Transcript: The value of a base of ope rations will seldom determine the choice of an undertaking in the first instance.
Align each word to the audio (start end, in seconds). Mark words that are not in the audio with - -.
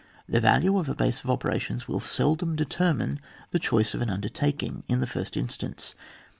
The 0.27 0.41
value 0.41 0.79
of 0.79 0.89
a 0.89 0.95
base 0.95 1.23
of 1.23 1.29
ope 1.29 1.43
rations 1.43 1.87
will 1.87 1.99
seldom 1.99 2.55
determine 2.55 3.19
the 3.51 3.59
choice 3.59 3.93
of 3.93 4.01
an 4.01 4.09
undertaking 4.09 4.83
in 4.87 4.99
the 4.99 5.05
first 5.05 5.37
instance. 5.37 5.93